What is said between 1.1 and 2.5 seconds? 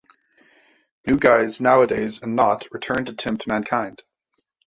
Guise, Nowadays and